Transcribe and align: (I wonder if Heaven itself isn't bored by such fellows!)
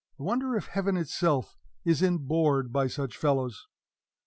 (I 0.19 0.23
wonder 0.23 0.55
if 0.55 0.65
Heaven 0.65 0.97
itself 0.97 1.59
isn't 1.85 2.27
bored 2.27 2.73
by 2.73 2.87
such 2.87 3.15
fellows!) 3.15 3.67